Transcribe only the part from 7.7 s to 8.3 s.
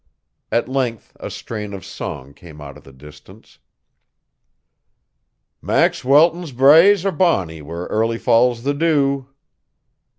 early